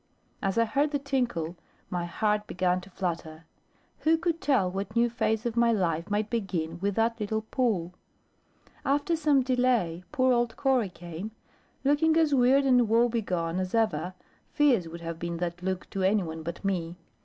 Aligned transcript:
As 0.41 0.57
I 0.57 0.65
heard 0.65 0.89
the 0.89 0.97
tinkle, 0.97 1.55
my 1.91 2.05
heart 2.05 2.47
began 2.47 2.81
to 2.81 2.89
flutter: 2.89 3.43
who 3.99 4.17
could 4.17 4.41
tell 4.41 4.71
what 4.71 4.95
new 4.95 5.11
phase 5.11 5.45
of 5.45 5.55
my 5.55 5.71
life 5.71 6.09
might 6.09 6.27
begin 6.31 6.79
with 6.79 6.95
that 6.95 7.19
little 7.19 7.43
pull? 7.51 7.93
After 8.83 9.15
some 9.15 9.43
delay, 9.43 10.03
poor 10.11 10.33
old 10.33 10.55
Cora 10.57 10.89
came, 10.89 11.29
looking 11.83 12.17
as 12.17 12.33
weird 12.33 12.65
and 12.65 12.89
woebegone 12.89 13.59
as 13.59 13.75
ever 13.75 14.15
fierce 14.51 14.87
would 14.87 15.01
have 15.01 15.19
been 15.19 15.37
that 15.37 15.61
look 15.61 15.87
to 15.91 16.01
any 16.01 16.23
one 16.23 16.41
but 16.41 16.65
me. 16.65 16.95